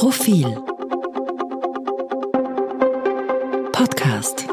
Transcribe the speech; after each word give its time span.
Profil 0.00 0.46
Podcast 3.70 4.48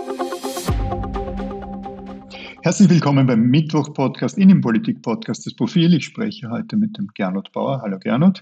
Herzlich 2.63 2.89
willkommen 2.89 3.25
beim 3.25 3.43
Mittwoch-Podcast, 3.43 4.37
Innenpolitik-Podcast 4.37 5.45
des 5.45 5.55
Profil. 5.55 5.93
Ich 5.93 6.03
spreche 6.03 6.49
heute 6.49 6.75
mit 6.75 6.97
dem 6.97 7.07
Gernot 7.13 7.49
Bauer. 7.53 7.81
Hallo 7.81 7.97
Gernot. 7.97 8.41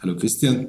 Hallo 0.00 0.16
Christian. 0.16 0.68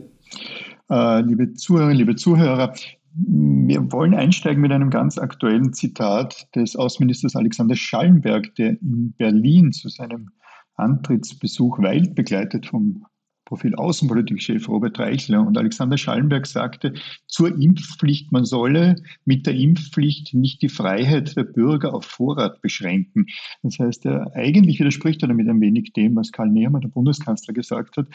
Äh, 0.90 1.22
liebe 1.22 1.54
Zuhörerinnen, 1.54 1.98
liebe 1.98 2.18
Zuhörer, 2.18 2.74
wir 3.14 3.90
wollen 3.94 4.16
einsteigen 4.16 4.62
mit 4.62 4.74
einem 4.74 4.90
ganz 4.90 5.18
aktuellen 5.18 5.72
Zitat 5.72 6.54
des 6.56 6.76
Außenministers 6.76 7.38
Alexander 7.38 7.78
Schallenberg, 7.78 8.54
der 8.56 8.72
in 8.82 9.14
Berlin 9.18 9.72
zu 9.72 9.88
seinem 9.88 10.32
Antrittsbesuch 10.76 11.80
Weil 11.80 12.10
begleitet 12.10 12.66
vom 12.66 13.06
Profil 13.48 13.76
Außenpolitikchef 13.76 14.68
Robert 14.68 15.00
Reichler 15.00 15.46
und 15.46 15.58
Alexander 15.58 15.98
Schallenberg 15.98 16.46
sagte 16.46 16.94
zur 17.28 17.48
Impfpflicht, 17.48 18.32
man 18.34 18.44
solle 18.44 18.96
mit 19.24 19.48
der 19.48 19.56
Impfpflicht 19.56 20.34
nicht 20.34 20.62
die 20.62 20.68
Freiheit 20.70 21.38
der 21.38 21.46
Bürger 21.46 21.94
auf 21.94 22.04
Vorrat 22.04 22.62
beschränken. 22.62 23.28
Das 23.64 23.80
heißt, 23.80 24.06
er 24.06 24.36
eigentlich 24.36 24.80
widerspricht 24.80 25.22
er 25.22 25.30
damit 25.30 25.48
ein 25.48 25.62
wenig 25.62 25.94
dem, 25.94 26.18
was 26.18 26.34
Karl 26.34 26.50
Nehammer, 26.50 26.82
der 26.82 26.90
Bundeskanzler, 26.90 27.54
gesagt 27.54 27.96
hat, 27.96 28.08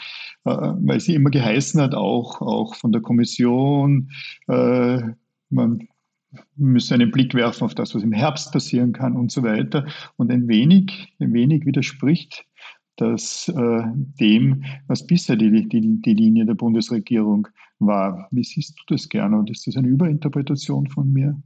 äh, 0.45 0.51
weil 0.51 0.99
sie 0.99 1.15
immer 1.15 1.31
geheißen 1.31 1.81
hat, 1.81 1.95
auch, 1.95 2.39
auch 2.41 2.75
von 2.75 2.91
der 2.91 3.01
Kommission, 3.01 4.11
äh, 4.47 5.01
man 5.49 5.87
müsse 6.55 6.93
einen 6.93 7.09
Blick 7.09 7.33
werfen 7.33 7.63
auf 7.63 7.73
das, 7.73 7.95
was 7.95 8.03
im 8.03 8.11
Herbst 8.11 8.51
passieren 8.51 8.93
kann 8.93 9.15
und 9.15 9.31
so 9.31 9.41
weiter. 9.41 9.87
Und 10.15 10.31
ein 10.31 10.47
wenig, 10.47 11.15
ein 11.19 11.33
wenig 11.33 11.65
widerspricht 11.65 12.45
das 12.97 13.49
äh, 13.49 13.81
dem, 14.19 14.63
was 14.87 15.05
bisher 15.05 15.35
die, 15.35 15.67
die, 15.67 16.01
die 16.01 16.13
Linie 16.13 16.45
der 16.45 16.53
Bundesregierung 16.53 17.47
war. 17.79 18.27
Wie 18.31 18.43
siehst 18.43 18.75
du 18.77 18.93
das 18.93 19.09
gerne? 19.09 19.37
Und 19.37 19.49
ist 19.49 19.65
das 19.67 19.75
eine 19.75 19.87
Überinterpretation 19.87 20.87
von 20.87 21.11
mir? 21.11 21.41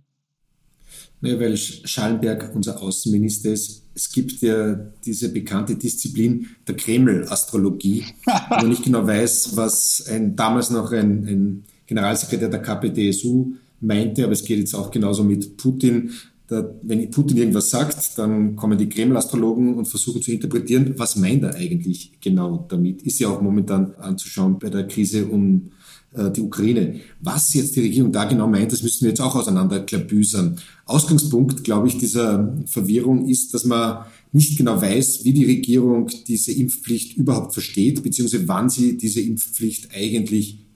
Naja, 1.20 1.40
weil 1.40 1.58
Schallenberg 1.58 2.52
unser 2.56 2.82
Außenminister 2.82 3.52
ist. 3.52 3.84
Es 3.96 4.12
gibt 4.12 4.42
ja 4.42 4.76
diese 5.04 5.34
bekannte 5.34 5.76
Disziplin 5.76 6.48
der 6.68 6.76
Kreml-Astrologie, 6.76 8.06
wo 8.26 8.56
man 8.56 8.70
nicht 8.70 8.84
genau 8.84 9.08
weiß, 9.08 9.58
was 9.58 10.08
ein 10.08 10.36
damals 10.36 10.70
noch 10.70 10.92
ein, 10.92 11.26
ein 11.26 11.64
Generalsekretär 11.88 12.50
der 12.50 12.62
KPDSU 12.62 13.56
meinte, 13.80 14.24
aber 14.24 14.34
es 14.34 14.46
geht 14.46 14.60
jetzt 14.60 14.76
auch 14.76 14.92
genauso 14.92 15.24
mit 15.24 15.58
Putin. 15.58 16.12
Da, 16.48 16.70
wenn 16.82 17.12
Putin 17.12 17.38
irgendwas 17.38 17.70
sagt, 17.70 18.18
dann 18.18 18.56
kommen 18.56 18.78
die 18.78 18.88
Kreml-Astrologen 18.88 19.76
und 19.76 19.86
versuchen 19.86 20.22
zu 20.22 20.32
interpretieren, 20.32 20.94
was 20.98 21.18
meint 21.18 21.44
er 21.44 21.56
eigentlich 21.56 22.14
genau 22.22 22.66
damit. 22.70 23.02
Ist 23.02 23.20
ja 23.20 23.28
auch 23.28 23.42
momentan 23.42 23.94
anzuschauen 23.96 24.58
bei 24.58 24.70
der 24.70 24.88
Krise 24.88 25.26
um 25.26 25.72
äh, 26.14 26.32
die 26.32 26.42
Ukraine. 26.42 27.02
Was 27.20 27.54
jetzt 27.54 27.76
die 27.76 27.82
Regierung 27.82 28.12
da 28.12 28.26
genau 28.26 28.48
meint, 28.48 28.72
das 28.72 28.82
müssen 28.82 29.04
wir 29.04 29.10
jetzt 29.10 29.22
auch 29.22 29.36
auseinanderklabüsern. 29.36 30.58
Ausgangspunkt, 30.86 31.66
glaube 31.66 31.90
ich, 31.90 31.98
dieser 31.98 32.58
Verwirrung 32.66 33.28
ist, 33.28 33.54
dass 33.54 33.66
man 33.66 34.06
nicht 34.32 34.58
genau 34.58 34.82
weiß, 34.82 35.26
wie 35.26 35.34
die 35.34 35.46
Regierung 35.46 36.10
diese 36.28 36.54
Impfpflicht 36.54 37.18
überhaupt 37.18 37.54
versteht, 37.54 38.04
beziehungsweise 38.04 38.48
wann 38.48 38.70
sie 38.70 38.98
diese 38.98 39.22
Impfpflicht 39.22 39.90
eigentlich 39.94 40.67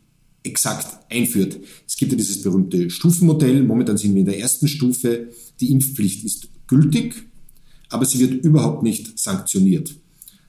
exakt 0.43 0.87
einführt. 1.09 1.59
Es 1.87 1.97
gibt 1.97 2.11
ja 2.11 2.17
dieses 2.17 2.41
berühmte 2.41 2.89
Stufenmodell. 2.89 3.63
Momentan 3.63 3.97
sind 3.97 4.13
wir 4.13 4.21
in 4.21 4.25
der 4.25 4.39
ersten 4.39 4.67
Stufe. 4.67 5.29
Die 5.59 5.71
Impfpflicht 5.71 6.23
ist 6.23 6.49
gültig, 6.67 7.23
aber 7.89 8.05
sie 8.05 8.19
wird 8.19 8.43
überhaupt 8.45 8.83
nicht 8.83 9.19
sanktioniert. 9.19 9.95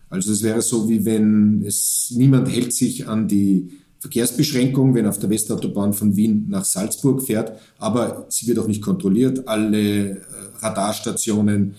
Also 0.09 0.33
es 0.33 0.43
wäre 0.43 0.63
so, 0.63 0.89
wie 0.89 1.05
wenn 1.05 1.63
es 1.67 2.13
niemand 2.15 2.49
hält 2.51 2.73
sich 2.73 3.09
an 3.09 3.29
die 3.29 3.71
Verkehrsbeschränkung, 3.99 4.95
wenn 4.95 5.07
auf 5.07 5.19
der 5.19 5.31
Westautobahn 5.31 5.93
von 5.93 6.17
Wien 6.17 6.47
nach 6.49 6.65
Salzburg 6.65 7.23
fährt, 7.23 7.53
aber 7.79 8.27
sie 8.29 8.49
wird 8.49 8.59
auch 8.59 8.67
nicht 8.67 8.83
kontrolliert. 8.83 9.47
Alle 9.47 10.11
äh, 10.11 10.21
Radarstationen 10.59 11.77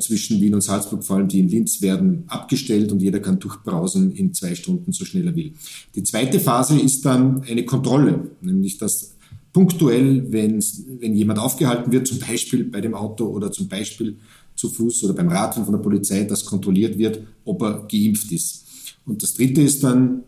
zwischen 0.00 0.40
Wien 0.40 0.54
und 0.54 0.62
Salzburg, 0.62 1.04
vor 1.04 1.16
allem 1.16 1.28
die 1.28 1.40
in 1.40 1.48
Linz, 1.48 1.80
werden 1.80 2.24
abgestellt 2.26 2.90
und 2.90 3.00
jeder 3.00 3.20
kann 3.20 3.38
durchbrausen 3.38 4.12
in 4.12 4.34
zwei 4.34 4.54
Stunden, 4.54 4.92
so 4.92 5.04
schnell 5.04 5.28
er 5.28 5.36
will. 5.36 5.52
Die 5.94 6.02
zweite 6.02 6.40
Phase 6.40 6.78
ist 6.78 7.04
dann 7.04 7.42
eine 7.42 7.64
Kontrolle, 7.64 8.30
nämlich 8.40 8.78
dass 8.78 9.14
punktuell, 9.52 10.30
wenn, 10.32 10.62
wenn 11.00 11.14
jemand 11.14 11.38
aufgehalten 11.38 11.92
wird, 11.92 12.06
zum 12.06 12.18
Beispiel 12.18 12.64
bei 12.64 12.80
dem 12.80 12.94
Auto 12.94 13.26
oder 13.26 13.50
zum 13.52 13.68
Beispiel 13.68 14.16
zu 14.54 14.68
Fuß 14.68 15.04
oder 15.04 15.14
beim 15.14 15.28
Radfahren 15.28 15.64
von 15.64 15.74
der 15.74 15.82
Polizei, 15.82 16.24
dass 16.24 16.44
kontrolliert 16.44 16.98
wird, 16.98 17.22
ob 17.44 17.62
er 17.62 17.86
geimpft 17.90 18.30
ist. 18.32 18.64
Und 19.06 19.22
das 19.22 19.34
dritte 19.34 19.62
ist 19.62 19.82
dann, 19.82 20.22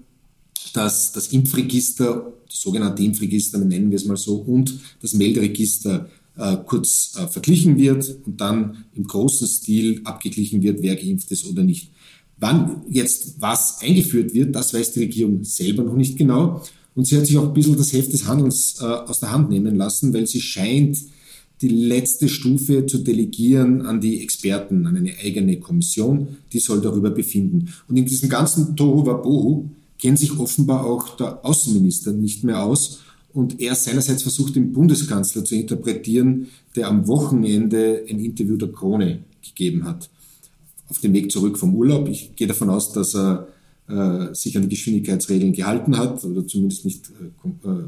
dass 0.72 1.12
das 1.12 1.28
Impfregister, 1.28 2.32
das 2.48 2.60
sogenannte 2.60 3.02
Impfregister, 3.02 3.58
nennen 3.58 3.90
wir 3.90 3.96
es 3.96 4.06
mal 4.06 4.16
so, 4.16 4.36
und 4.36 4.78
das 5.02 5.12
Melderegister 5.14 6.08
äh, 6.36 6.56
kurz 6.66 7.14
äh, 7.16 7.26
verglichen 7.28 7.76
wird 7.78 8.16
und 8.26 8.40
dann 8.40 8.84
im 8.94 9.04
großen 9.04 9.46
Stil 9.46 10.00
abgeglichen 10.04 10.62
wird, 10.62 10.82
wer 10.82 10.96
geimpft 10.96 11.30
ist 11.30 11.46
oder 11.46 11.62
nicht. 11.62 11.90
Wann 12.38 12.82
jetzt 12.88 13.40
was 13.40 13.80
eingeführt 13.80 14.34
wird, 14.34 14.54
das 14.54 14.74
weiß 14.74 14.92
die 14.92 15.00
Regierung 15.00 15.44
selber 15.44 15.84
noch 15.84 15.94
nicht 15.94 16.16
genau. 16.16 16.62
Und 16.94 17.06
sie 17.06 17.16
hat 17.16 17.26
sich 17.26 17.38
auch 17.38 17.48
ein 17.48 17.54
bisschen 17.54 17.76
das 17.76 17.92
Heft 17.92 18.12
des 18.12 18.26
Handels 18.26 18.76
äh, 18.80 18.84
aus 18.84 19.20
der 19.20 19.30
Hand 19.30 19.50
nehmen 19.50 19.76
lassen, 19.76 20.12
weil 20.12 20.26
sie 20.26 20.40
scheint, 20.40 20.98
die 21.62 21.68
letzte 21.68 22.28
Stufe 22.28 22.86
zu 22.86 22.98
delegieren 22.98 23.82
an 23.82 24.00
die 24.00 24.20
Experten, 24.20 24.84
an 24.86 24.96
eine 24.96 25.14
eigene 25.22 25.60
Kommission, 25.60 26.36
die 26.52 26.58
soll 26.58 26.80
darüber 26.80 27.10
befinden. 27.10 27.72
Und 27.88 27.96
in 27.96 28.04
diesem 28.04 28.28
ganzen 28.28 28.74
Tohu 28.74 29.06
Wabohu 29.06 29.70
kennt 29.98 30.18
sich 30.18 30.36
offenbar 30.38 30.84
auch 30.84 31.16
der 31.16 31.44
Außenminister 31.46 32.12
nicht 32.12 32.42
mehr 32.42 32.64
aus 32.64 33.00
und 33.34 33.60
er 33.60 33.74
seinerseits 33.74 34.22
versucht, 34.22 34.56
den 34.56 34.72
Bundeskanzler 34.72 35.44
zu 35.44 35.54
interpretieren, 35.54 36.48
der 36.76 36.88
am 36.88 37.06
Wochenende 37.06 38.04
ein 38.08 38.20
Interview 38.20 38.56
der 38.56 38.70
Krone 38.70 39.24
gegeben 39.42 39.84
hat. 39.84 40.10
Auf 40.88 41.00
dem 41.00 41.12
Weg 41.12 41.30
zurück 41.30 41.58
vom 41.58 41.74
Urlaub. 41.74 42.08
Ich 42.08 42.36
gehe 42.36 42.46
davon 42.46 42.68
aus, 42.68 42.92
dass 42.92 43.14
er 43.14 43.48
äh, 43.88 44.34
sich 44.34 44.56
an 44.56 44.62
die 44.62 44.68
Geschwindigkeitsregeln 44.68 45.52
gehalten 45.52 45.96
hat 45.96 46.24
oder 46.24 46.46
zumindest 46.46 46.84
nicht 46.84 47.10
äh, 47.64 47.68
äh 47.68 47.84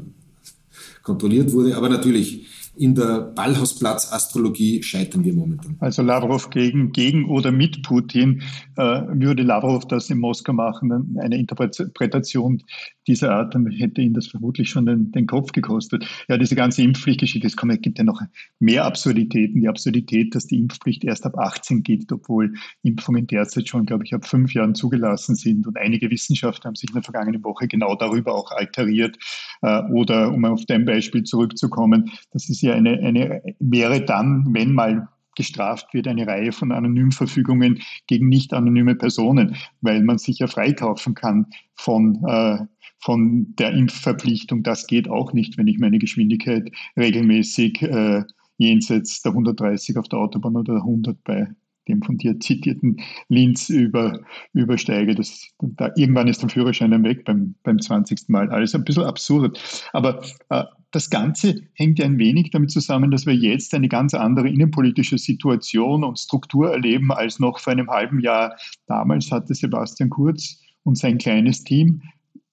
kontrolliert 1.03 1.53
wurde. 1.53 1.77
Aber 1.77 1.87
natürlich, 1.87 2.47
in 2.75 2.95
der 2.95 3.21
Ballhausplatz-Astrologie 3.35 4.83
scheitern 4.83 5.23
wir 5.23 5.33
momentan. 5.33 5.77
Also 5.79 6.01
Lavrov 6.01 6.49
gegen, 6.49 6.91
gegen 6.91 7.29
oder 7.29 7.51
mit 7.51 7.83
Putin, 7.83 8.41
äh, 8.75 8.81
würde 8.81 9.43
Lavrov 9.43 9.87
das 9.87 10.09
in 10.09 10.17
Moskau 10.17 10.53
machen, 10.53 11.17
eine 11.17 11.37
Interpretation 11.37 12.61
dieser 13.07 13.31
Art, 13.31 13.55
dann 13.55 13.67
hätte 13.67 14.01
ihn 14.01 14.13
das 14.13 14.27
vermutlich 14.27 14.69
schon 14.69 14.85
den, 14.85 15.11
den 15.11 15.27
Kopf 15.27 15.51
gekostet. 15.51 16.05
Ja, 16.27 16.37
diese 16.37 16.55
ganze 16.55 16.81
Impfpflichtgeschichte, 16.81 17.47
es 17.47 17.55
gibt 17.81 17.97
ja 17.97 18.03
noch 18.03 18.21
mehr 18.59 18.85
Absurditäten. 18.85 19.61
Die 19.61 19.67
Absurdität, 19.67 20.35
dass 20.35 20.47
die 20.47 20.59
Impfpflicht 20.59 21.03
erst 21.03 21.25
ab 21.25 21.37
18 21.37 21.83
gilt, 21.83 22.11
obwohl 22.11 22.53
Impfungen 22.83 23.27
derzeit 23.27 23.67
schon, 23.67 23.85
glaube 23.85 24.03
ich, 24.05 24.13
ab 24.13 24.25
fünf 24.25 24.53
Jahren 24.53 24.75
zugelassen 24.75 25.35
sind. 25.35 25.67
Und 25.67 25.77
einige 25.77 26.09
Wissenschaftler 26.09 26.69
haben 26.69 26.75
sich 26.75 26.89
in 26.89 26.95
der 26.95 27.03
vergangenen 27.03 27.43
Woche 27.43 27.67
genau 27.67 27.95
darüber 27.95 28.33
auch 28.33 28.51
alteriert. 28.51 29.17
Äh, 29.61 29.83
oder 29.91 30.31
um 30.31 30.45
auf 30.45 30.65
dein 30.65 30.85
Beispiel 30.85 31.23
zurückzukommen, 31.23 32.11
das 32.31 32.49
ist 32.49 32.61
ja 32.61 32.73
eine, 32.73 32.99
eine 32.99 33.41
wäre 33.59 34.01
dann, 34.01 34.45
wenn 34.53 34.73
mal 34.73 35.07
gestraft 35.35 35.93
wird, 35.93 36.07
eine 36.07 36.27
Reihe 36.27 36.51
von 36.51 36.71
Anonymverfügungen 36.71 37.81
gegen 38.07 38.29
nicht 38.29 38.53
anonyme 38.53 38.95
Personen, 38.95 39.55
weil 39.81 40.03
man 40.03 40.17
sich 40.17 40.39
ja 40.39 40.47
freikaufen 40.47 41.13
kann 41.13 41.47
von, 41.75 42.23
äh, 42.27 42.59
von 42.99 43.53
der 43.57 43.73
Impfverpflichtung. 43.73 44.63
Das 44.63 44.87
geht 44.87 45.09
auch 45.09 45.33
nicht, 45.33 45.57
wenn 45.57 45.67
ich 45.67 45.79
meine 45.79 45.99
Geschwindigkeit 45.99 46.71
regelmäßig 46.97 47.81
äh, 47.81 48.23
jenseits 48.57 49.21
der 49.21 49.31
130 49.33 49.97
auf 49.97 50.07
der 50.07 50.19
Autobahn 50.19 50.55
oder 50.55 50.75
100 50.75 51.23
bei 51.23 51.47
dem 51.87 52.01
von 52.01 52.17
dir 52.17 52.39
zitierten 52.39 52.99
Linz 53.29 53.69
über, 53.69 54.19
übersteige. 54.53 55.15
Das, 55.15 55.47
da, 55.59 55.91
irgendwann 55.95 56.27
ist 56.27 56.41
der 56.41 56.49
Führerschein 56.49 56.91
dann 56.91 57.03
weg 57.03 57.25
beim, 57.25 57.55
beim 57.63 57.79
20. 57.79 58.27
Mal. 58.29 58.49
Alles 58.49 58.73
ein 58.75 58.83
bisschen 58.83 59.03
absurd. 59.03 59.59
Aber 59.93 60.23
äh, 60.49 60.63
das 60.95 61.09
Ganze 61.09 61.61
hängt 61.73 62.01
ein 62.01 62.17
wenig 62.17 62.51
damit 62.51 62.71
zusammen, 62.71 63.11
dass 63.11 63.25
wir 63.25 63.35
jetzt 63.35 63.73
eine 63.73 63.89
ganz 63.89 64.13
andere 64.13 64.47
innenpolitische 64.47 65.17
Situation 65.17 66.03
und 66.03 66.17
Struktur 66.17 66.71
erleben 66.71 67.11
als 67.11 67.39
noch 67.39 67.59
vor 67.59 67.73
einem 67.73 67.89
halben 67.89 68.19
Jahr. 68.19 68.55
Damals 68.87 69.31
hatte 69.31 69.53
Sebastian 69.53 70.09
Kurz 70.09 70.61
und 70.83 70.97
sein 70.97 71.17
kleines 71.17 71.63
Team 71.63 72.01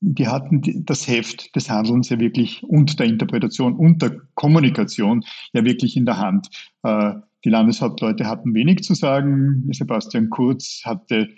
die 0.05 0.27
hatten 0.27 0.85
das 0.85 1.07
Heft 1.07 1.55
des 1.55 1.71
Handelns 1.71 2.09
ja 2.09 2.19
wirklich 2.19 2.63
und 2.65 2.99
der 2.99 3.07
Interpretation 3.07 3.77
und 3.77 4.03
der 4.03 4.17
Kommunikation 4.35 5.25
ja 5.53 5.65
wirklich 5.65 5.97
in 5.97 6.05
der 6.05 6.19
Hand. 6.19 6.49
Äh, 6.83 7.15
die 7.45 7.51
Landeshauptleute 7.51 8.27
hatten 8.27 8.53
wenig 8.53 8.83
zu 8.83 8.95
sagen. 8.95 9.69
Sebastian 9.73 10.29
Kurz 10.29 10.83
hatte 10.85 11.29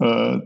äh, 0.00 0.38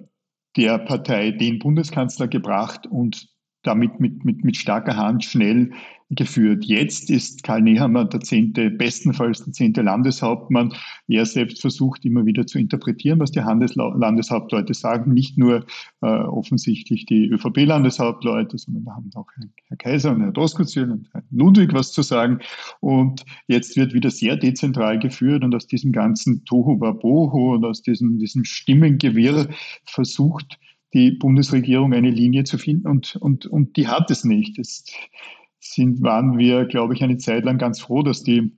der 0.56 0.78
Partei 0.78 1.30
den 1.30 1.58
Bundeskanzler 1.58 2.28
gebracht 2.28 2.86
und 2.86 3.31
damit 3.62 4.00
mit, 4.00 4.24
mit, 4.24 4.44
mit 4.44 4.56
starker 4.56 4.96
Hand 4.96 5.24
schnell 5.24 5.70
geführt. 6.14 6.64
Jetzt 6.64 7.10
ist 7.10 7.42
Karl 7.42 7.62
Nehammer 7.62 8.04
der 8.04 8.20
zehnte, 8.20 8.70
bestenfalls 8.70 9.44
der 9.44 9.52
zehnte 9.52 9.82
Landeshauptmann. 9.82 10.74
Er 11.08 11.24
selbst 11.26 11.60
versucht 11.60 12.04
immer 12.04 12.26
wieder 12.26 12.46
zu 12.46 12.58
interpretieren, 12.58 13.18
was 13.18 13.30
die 13.30 13.40
Landeshauptleute 13.40 14.74
sagen. 14.74 15.14
Nicht 15.14 15.38
nur 15.38 15.64
äh, 16.02 16.06
offensichtlich 16.06 17.06
die 17.06 17.28
ÖVP-Landeshauptleute, 17.28 18.58
sondern 18.58 18.84
da 18.84 18.92
haben 18.92 19.10
auch 19.14 19.28
Herr 19.68 19.76
Kaiser 19.76 20.12
und 20.12 20.20
Herr 20.20 20.32
Doskozil 20.32 20.90
und 20.90 21.08
Herr 21.12 21.22
Ludwig 21.30 21.72
was 21.72 21.92
zu 21.92 22.02
sagen. 22.02 22.40
Und 22.80 23.24
jetzt 23.46 23.76
wird 23.76 23.94
wieder 23.94 24.10
sehr 24.10 24.36
dezentral 24.36 24.98
geführt 24.98 25.44
und 25.44 25.54
aus 25.54 25.66
diesem 25.66 25.92
ganzen 25.92 26.44
Tohu 26.44 26.78
Wabohu 26.80 27.54
und 27.54 27.64
aus 27.64 27.82
diesem, 27.82 28.18
diesem 28.18 28.44
Stimmengewirr 28.44 29.48
versucht 29.84 30.58
die 30.94 31.12
Bundesregierung 31.12 31.92
eine 31.92 32.10
Linie 32.10 32.44
zu 32.44 32.58
finden 32.58 32.86
und, 32.86 33.16
und, 33.16 33.46
und 33.46 33.76
die 33.76 33.88
hat 33.88 34.10
es 34.10 34.24
nicht. 34.24 34.58
Es 34.58 34.84
sind, 35.60 36.02
waren 36.02 36.38
wir, 36.38 36.66
glaube 36.66 36.94
ich, 36.94 37.02
eine 37.02 37.18
Zeit 37.18 37.44
lang 37.44 37.58
ganz 37.58 37.80
froh, 37.80 38.02
dass 38.02 38.22
die 38.22 38.52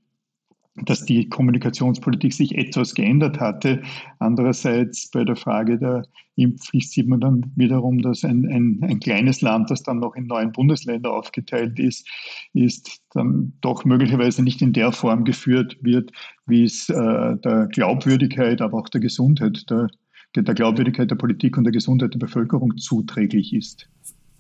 dass 0.76 1.04
die 1.04 1.28
Kommunikationspolitik 1.28 2.32
sich 2.32 2.56
etwas 2.56 2.94
geändert 2.94 3.38
hatte. 3.38 3.82
Andererseits 4.19 5.08
bei 5.10 5.25
der 5.25 5.36
Frage 5.36 5.78
der 5.78 6.04
Impfpflicht 6.36 6.90
sieht 6.90 7.06
man 7.06 7.20
dann 7.20 7.52
wiederum, 7.54 8.02
dass 8.02 8.25
ein, 8.25 8.44
ein, 8.46 8.80
ein 8.82 8.98
kleines 8.98 9.40
Land, 9.40 9.70
das 9.70 9.84
dann 9.84 10.00
noch 10.00 10.16
in 10.16 10.26
neun 10.26 10.50
Bundesländer 10.50 11.12
aufgeteilt 11.12 11.78
ist, 11.78 12.08
ist 12.54 13.02
dann 13.12 13.52
doch 13.60 13.84
möglicherweise 13.84 14.42
nicht 14.42 14.62
in 14.62 14.72
der 14.72 14.90
Form 14.90 15.25
geführt 15.25 15.76
wird, 15.80 16.10
wie 16.46 16.64
es 16.64 16.88
äh, 16.88 17.37
der 17.37 17.69
Glaubwürdigkeit, 17.70 18.60
aber 18.60 18.78
auch 18.78 18.88
der 18.88 19.00
Gesundheit 19.00 19.70
der 19.70 19.88
der 20.36 20.54
Glaubwürdigkeit 20.54 21.10
der 21.10 21.16
Politik 21.16 21.56
und 21.56 21.64
der 21.64 21.72
Gesundheit 21.72 22.14
der 22.14 22.19
Bevölkerung 22.19 22.76
zuträglich 22.76 23.52
ist. 23.52 23.88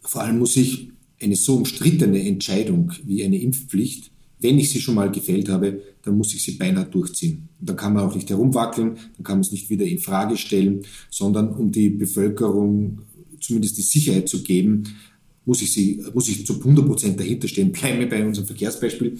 Vor 0.00 0.22
allem 0.22 0.38
muss 0.38 0.56
ich 0.56 0.90
eine 1.22 1.36
so 1.36 1.56
umstrittene 1.56 2.26
Entscheidung 2.26 2.92
wie 3.04 3.24
eine 3.24 3.38
Impfpflicht, 3.38 4.10
wenn 4.40 4.58
ich 4.58 4.70
sie 4.70 4.80
schon 4.80 4.96
mal 4.96 5.10
gefällt 5.10 5.48
habe, 5.48 5.80
dann 6.02 6.18
muss 6.18 6.34
ich 6.34 6.42
sie 6.42 6.52
beinahe 6.52 6.84
durchziehen. 6.84 7.48
Und 7.60 7.70
dann 7.70 7.76
kann 7.76 7.94
man 7.94 8.04
auch 8.04 8.14
nicht 8.14 8.28
herumwackeln, 8.28 8.96
dann 9.16 9.24
kann 9.24 9.36
man 9.36 9.40
es 9.40 9.52
nicht 9.52 9.70
wieder 9.70 9.86
in 9.86 9.98
Frage 9.98 10.36
stellen, 10.36 10.82
sondern 11.08 11.48
um 11.54 11.72
die 11.72 11.88
Bevölkerung 11.88 13.00
zumindest 13.40 13.78
die 13.78 13.82
Sicherheit 13.82 14.28
zu 14.28 14.42
geben, 14.42 14.84
muss 15.46 15.62
ich 15.62 15.72
sie, 15.72 16.02
muss 16.12 16.28
ich 16.28 16.46
zu 16.46 16.54
100 16.58 16.86
Prozent 16.86 17.20
dahinter 17.20 17.48
stehen. 17.48 17.72
Bleiben 17.72 18.00
wir 18.00 18.08
bei 18.08 18.24
unserem 18.24 18.46
Verkehrsbeispiel. 18.46 19.18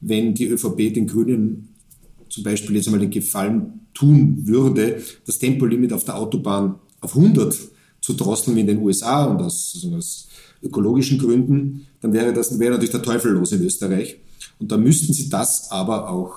Wenn 0.00 0.34
die 0.34 0.46
ÖVP 0.46 0.92
den 0.92 1.06
Grünen 1.06 1.68
zum 2.34 2.42
Beispiel 2.42 2.74
jetzt 2.74 2.88
einmal 2.88 3.00
den 3.00 3.10
Gefallen 3.10 3.86
tun 3.94 4.44
würde, 4.44 5.00
das 5.24 5.38
Tempolimit 5.38 5.92
auf 5.92 6.02
der 6.02 6.16
Autobahn 6.16 6.80
auf 7.00 7.16
100 7.16 7.56
zu 8.00 8.14
drosseln 8.14 8.56
wie 8.56 8.62
in 8.62 8.66
den 8.66 8.82
USA 8.82 9.26
und 9.26 9.40
aus, 9.40 9.70
also 9.76 9.94
aus 9.94 10.28
ökologischen 10.60 11.18
Gründen, 11.18 11.86
dann 12.00 12.12
wäre 12.12 12.32
das 12.32 12.58
wäre 12.58 12.72
natürlich 12.72 12.90
der 12.90 13.02
Teufel 13.02 13.32
los 13.32 13.52
in 13.52 13.62
Österreich. 13.62 14.18
Und 14.58 14.72
da 14.72 14.76
müssten 14.76 15.12
sie 15.12 15.28
das 15.28 15.70
aber 15.70 16.10
auch 16.10 16.32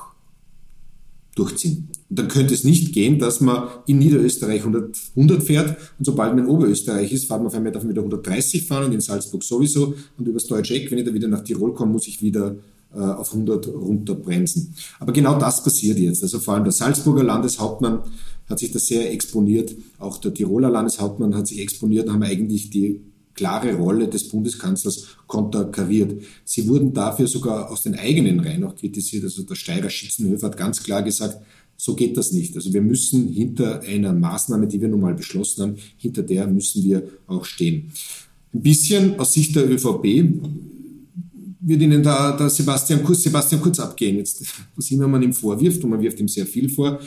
durchziehen. 1.34 1.90
Und 2.10 2.20
dann 2.20 2.28
könnte 2.28 2.54
es 2.54 2.64
nicht 2.64 2.94
gehen, 2.94 3.18
dass 3.18 3.42
man 3.42 3.68
in 3.88 3.98
Niederösterreich 3.98 4.60
100, 4.60 4.96
100 5.16 5.44
fährt 5.44 5.78
und 5.98 6.06
sobald 6.06 6.36
man 6.36 6.46
in 6.46 6.50
Oberösterreich 6.50 7.12
ist, 7.12 7.26
fahrt 7.26 7.42
man 7.42 7.48
auf 7.48 7.56
einmal 7.56 7.72
davon 7.72 7.90
wieder 7.90 8.02
130 8.02 8.68
fahren 8.68 8.86
und 8.86 8.94
in 8.94 9.02
Salzburg 9.02 9.44
sowieso 9.44 9.96
und 10.18 10.28
übers 10.28 10.46
deutsche 10.46 10.76
Eck, 10.76 10.92
wenn 10.92 11.00
ich 11.00 11.06
da 11.06 11.14
wieder 11.14 11.28
nach 11.28 11.44
Tirol 11.44 11.74
komme, 11.74 11.94
muss 11.94 12.08
ich 12.08 12.22
wieder 12.22 12.56
auf 12.94 13.34
100 13.34 13.68
runterbremsen. 13.68 14.74
Aber 15.00 15.12
genau 15.12 15.38
das 15.38 15.64
passiert 15.64 16.00
jetzt. 16.00 16.24
Also 16.24 16.40
vor 16.40 16.54
allem 16.56 16.64
der 16.64 16.74
Salzburger 16.74 17.24
Landeshauptmann 17.24 18.04
hat 18.50 18.60
sich 18.60 18.72
da 18.72 18.80
sehr 18.80 19.12
exponiert, 19.12 19.76
auch 20.00 20.18
der 20.18 20.34
Tiroler 20.34 20.70
Landeshauptmann 20.70 21.36
hat 21.36 21.48
sich 21.48 21.60
exponiert, 21.60 22.10
haben 22.10 22.24
eigentlich 22.24 22.70
die 22.70 23.02
klare 23.34 23.76
Rolle 23.76 24.08
des 24.08 24.30
Bundeskanzlers 24.30 25.08
konterkariert. 25.28 26.24
Sie 26.44 26.68
wurden 26.68 26.94
dafür 26.94 27.28
sogar 27.28 27.72
aus 27.72 27.84
den 27.84 27.96
eigenen 27.96 28.40
Reihen 28.40 28.64
auch 28.64 28.76
kritisiert. 28.76 29.24
Also 29.24 29.44
der 29.44 29.56
Steirer 29.56 29.90
Schützenhöfer 29.90 30.48
hat 30.48 30.58
ganz 30.58 30.82
klar 30.82 31.04
gesagt, 31.04 31.38
so 31.78 31.94
geht 31.94 32.18
das 32.18 32.32
nicht. 32.32 32.56
Also 32.56 32.74
wir 32.74 32.82
müssen 32.82 33.28
hinter 33.28 33.82
einer 33.82 34.12
Maßnahme, 34.12 34.68
die 34.68 34.82
wir 34.82 34.88
nun 34.88 35.02
mal 35.02 35.14
beschlossen 35.14 35.62
haben, 35.62 35.76
hinter 35.98 36.24
der 36.24 36.48
müssen 36.48 36.84
wir 36.84 37.08
auch 37.28 37.46
stehen. 37.46 37.92
Ein 38.54 38.64
bisschen 38.64 39.20
aus 39.20 39.34
Sicht 39.34 39.56
der 39.56 39.70
ÖVP 39.70 40.24
wird 41.68 41.82
Ihnen 41.82 42.02
da 42.02 42.32
der 42.32 42.50
Sebastian 42.50 43.04
Kurz, 43.04 43.24
Sebastian 43.24 43.62
Kurz 43.62 43.80
abgehen. 43.80 44.18
Jetzt, 44.18 44.42
was 44.76 44.90
immer 44.90 45.08
man 45.08 45.22
ihm 45.22 45.34
vorwirft, 45.34 45.84
und 45.84 45.90
man 45.90 46.02
wirft 46.02 46.20
ihm 46.20 46.30
sehr 46.30 46.46
viel 46.46 46.70
vor, 46.70 47.00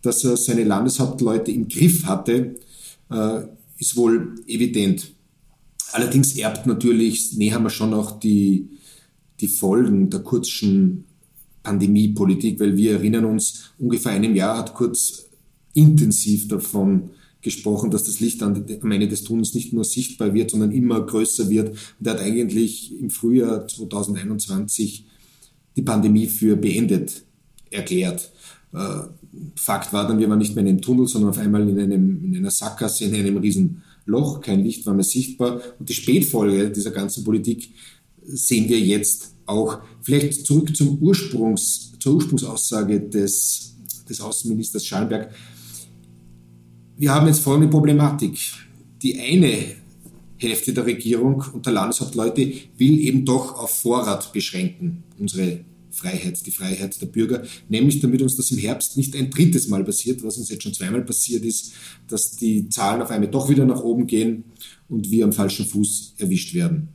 dass 0.00 0.22
er 0.24 0.36
seine 0.36 0.62
Landeshauptleute 0.62 1.50
im 1.50 1.66
Griff 1.66 2.04
hatte, 2.04 2.54
äh, 3.10 3.40
ist 3.78 3.96
wohl 3.96 4.36
evident. 4.46 5.12
Allerdings 5.92 6.36
erbt 6.36 6.66
natürlich 6.66 7.36
Nehammer 7.36 7.70
schon 7.70 7.92
auch 7.94 8.20
die, 8.20 8.68
die 9.40 9.48
Folgen 9.48 10.08
der 10.08 10.20
Kurzschen 10.20 11.04
Pandemiepolitik, 11.64 12.60
weil 12.60 12.76
wir 12.76 12.92
erinnern 12.92 13.24
uns, 13.24 13.72
ungefähr 13.76 14.12
einem 14.12 14.36
Jahr 14.36 14.58
hat 14.58 14.74
Kurz 14.74 15.26
intensiv 15.74 16.46
davon 16.46 17.10
gesprochen, 17.46 17.92
dass 17.92 18.04
das 18.04 18.18
Licht 18.18 18.42
am 18.42 18.56
Ende 18.90 19.06
des 19.06 19.22
Tunnels 19.22 19.54
nicht 19.54 19.72
nur 19.72 19.84
sichtbar 19.84 20.34
wird, 20.34 20.50
sondern 20.50 20.72
immer 20.72 21.00
größer 21.00 21.48
wird. 21.48 21.70
Und 21.70 22.06
er 22.06 22.14
hat 22.14 22.20
eigentlich 22.20 22.98
im 23.00 23.08
Frühjahr 23.08 23.68
2021 23.68 25.06
die 25.76 25.82
Pandemie 25.82 26.26
für 26.26 26.56
beendet 26.56 27.22
erklärt. 27.70 28.32
Äh, 28.72 29.02
Fakt 29.54 29.92
war 29.92 30.08
dann, 30.08 30.18
wir 30.18 30.28
waren 30.28 30.38
nicht 30.38 30.56
mehr 30.56 30.64
in 30.64 30.70
einem 30.70 30.82
Tunnel, 30.82 31.06
sondern 31.06 31.30
auf 31.30 31.38
einmal 31.38 31.68
in, 31.68 31.78
einem, 31.78 32.24
in 32.24 32.36
einer 32.36 32.50
Sackgasse, 32.50 33.04
in 33.04 33.14
einem 33.14 33.36
riesen 33.36 33.82
Loch, 34.06 34.40
kein 34.40 34.64
Licht 34.64 34.84
war 34.84 34.94
mehr 34.94 35.04
sichtbar. 35.04 35.60
Und 35.78 35.88
die 35.88 35.94
Spätfolge 35.94 36.70
dieser 36.70 36.90
ganzen 36.90 37.22
Politik 37.22 37.70
sehen 38.24 38.68
wir 38.68 38.80
jetzt 38.80 39.34
auch. 39.46 39.78
Vielleicht 40.02 40.46
zurück 40.46 40.76
zum 40.76 40.98
Ursprungs, 40.98 41.92
zur 42.00 42.14
Ursprungsaussage 42.14 43.00
des, 43.00 43.76
des 44.08 44.20
Außenministers 44.20 44.84
Schallenberg. 44.84 45.32
Wir 46.98 47.14
haben 47.14 47.26
jetzt 47.26 47.40
folgende 47.40 47.68
Problematik. 47.68 48.38
Die 49.02 49.20
eine 49.20 49.58
Hälfte 50.38 50.72
der 50.72 50.86
Regierung 50.86 51.44
und 51.52 51.66
der 51.66 51.74
Landeshauptleute 51.74 52.50
will 52.78 52.98
eben 53.00 53.26
doch 53.26 53.58
auf 53.58 53.82
Vorrat 53.82 54.32
beschränken, 54.32 55.02
unsere 55.18 55.60
Freiheit, 55.90 56.46
die 56.46 56.50
Freiheit 56.50 56.98
der 57.00 57.06
Bürger, 57.06 57.42
nämlich 57.68 58.00
damit 58.00 58.22
uns 58.22 58.36
das 58.36 58.50
im 58.50 58.56
Herbst 58.56 58.96
nicht 58.96 59.14
ein 59.14 59.28
drittes 59.28 59.68
Mal 59.68 59.84
passiert, 59.84 60.24
was 60.24 60.38
uns 60.38 60.48
jetzt 60.48 60.62
schon 60.62 60.72
zweimal 60.72 61.02
passiert 61.02 61.44
ist, 61.44 61.72
dass 62.08 62.30
die 62.36 62.70
Zahlen 62.70 63.02
auf 63.02 63.10
einmal 63.10 63.30
doch 63.30 63.50
wieder 63.50 63.66
nach 63.66 63.82
oben 63.82 64.06
gehen 64.06 64.44
und 64.88 65.10
wir 65.10 65.24
am 65.24 65.34
falschen 65.34 65.66
Fuß 65.66 66.14
erwischt 66.16 66.54
werden. 66.54 66.88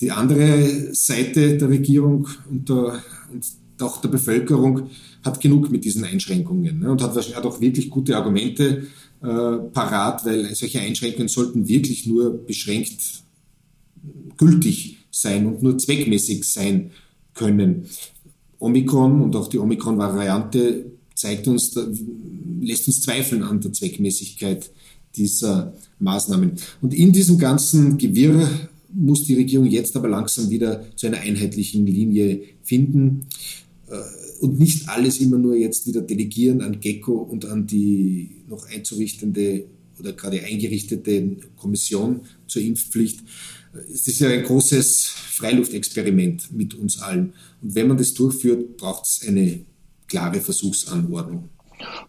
Die 0.00 0.10
andere 0.10 0.92
Seite 0.94 1.56
der 1.58 1.68
Regierung 1.68 2.26
und, 2.50 2.68
der, 2.68 3.02
und 3.32 3.44
auch 3.80 4.00
der 4.00 4.08
Bevölkerung 4.08 4.90
hat 5.24 5.40
genug 5.40 5.70
mit 5.70 5.84
diesen 5.84 6.04
Einschränkungen 6.04 6.80
ne, 6.80 6.90
und 6.90 7.02
hat, 7.02 7.14
hat 7.14 7.46
auch 7.46 7.60
wirklich 7.60 7.90
gute 7.90 8.16
Argumente 8.16 8.86
parat, 9.20 10.24
weil 10.24 10.54
solche 10.54 10.80
Einschränkungen 10.80 11.28
sollten 11.28 11.66
wirklich 11.66 12.06
nur 12.06 12.46
beschränkt 12.46 13.22
gültig 14.36 14.98
sein 15.10 15.46
und 15.46 15.62
nur 15.62 15.76
zweckmäßig 15.76 16.44
sein 16.44 16.90
können. 17.34 17.86
Omikron 18.58 19.22
und 19.22 19.36
auch 19.36 19.48
die 19.48 19.58
Omikron-Variante 19.58 20.86
zeigt 21.14 21.48
uns, 21.48 21.74
lässt 22.60 22.86
uns 22.86 23.02
zweifeln 23.02 23.42
an 23.42 23.60
der 23.60 23.72
Zweckmäßigkeit 23.72 24.70
dieser 25.16 25.74
Maßnahmen. 25.98 26.52
Und 26.80 26.94
in 26.94 27.12
diesem 27.12 27.38
ganzen 27.38 27.98
Gewirr 27.98 28.48
muss 28.92 29.24
die 29.24 29.34
Regierung 29.34 29.66
jetzt 29.66 29.96
aber 29.96 30.08
langsam 30.08 30.50
wieder 30.50 30.84
zu 30.96 31.06
einer 31.06 31.18
einheitlichen 31.18 31.86
Linie 31.86 32.42
finden 32.62 33.26
äh, 33.88 33.96
und 34.40 34.58
nicht 34.58 34.88
alles 34.88 35.18
immer 35.20 35.38
nur 35.38 35.56
jetzt 35.56 35.86
wieder 35.86 36.00
delegieren 36.00 36.62
an 36.62 36.80
GECO 36.80 37.12
und 37.18 37.44
an 37.44 37.66
die 37.66 38.30
noch 38.48 38.68
einzurichtende 38.68 39.66
oder 39.98 40.12
gerade 40.12 40.42
eingerichtete 40.42 41.36
Kommission 41.56 42.20
zur 42.46 42.62
Impfpflicht. 42.62 43.20
Es 43.92 44.06
ist 44.06 44.20
ja 44.20 44.28
ein 44.28 44.44
großes 44.44 45.06
Freiluftexperiment 45.06 46.52
mit 46.52 46.74
uns 46.74 47.00
allen. 47.00 47.34
Und 47.62 47.74
wenn 47.74 47.88
man 47.88 47.98
das 47.98 48.14
durchführt, 48.14 48.76
braucht 48.76 49.06
es 49.06 49.26
eine 49.26 49.60
klare 50.06 50.40
Versuchsanordnung. 50.40 51.50